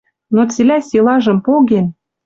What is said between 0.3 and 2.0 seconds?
Но цилӓ силажым поген